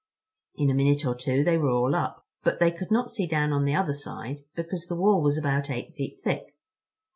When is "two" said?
1.13-1.43